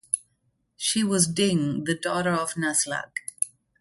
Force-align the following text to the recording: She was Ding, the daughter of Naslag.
She 0.77 1.03
was 1.03 1.27
Ding, 1.27 1.83
the 1.83 1.93
daughter 1.93 2.31
of 2.33 2.55
Naslag. 2.55 3.11